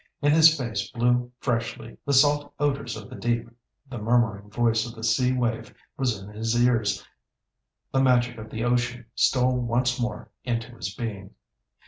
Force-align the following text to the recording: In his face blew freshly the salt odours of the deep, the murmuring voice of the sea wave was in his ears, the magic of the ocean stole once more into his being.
In 0.19 0.31
his 0.31 0.57
face 0.57 0.89
blew 0.89 1.31
freshly 1.37 1.95
the 2.07 2.11
salt 2.13 2.55
odours 2.57 2.97
of 2.97 3.07
the 3.07 3.15
deep, 3.15 3.47
the 3.87 3.99
murmuring 3.99 4.49
voice 4.49 4.83
of 4.83 4.95
the 4.95 5.03
sea 5.03 5.31
wave 5.31 5.75
was 5.95 6.19
in 6.19 6.29
his 6.29 6.55
ears, 6.59 7.07
the 7.91 8.01
magic 8.01 8.39
of 8.39 8.49
the 8.49 8.63
ocean 8.63 9.05
stole 9.13 9.59
once 9.59 9.99
more 9.99 10.31
into 10.43 10.73
his 10.75 10.91
being. 10.95 11.35